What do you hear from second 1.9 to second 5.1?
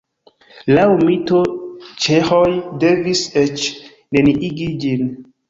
ĉeĥoj devis eĉ neniigi ĝin.